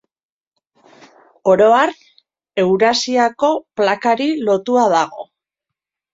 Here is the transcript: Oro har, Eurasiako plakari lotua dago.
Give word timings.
Oro 1.53 1.67
har, 1.79 1.93
Eurasiako 2.65 3.51
plakari 3.83 4.27
lotua 4.51 4.89
dago. 4.97 5.29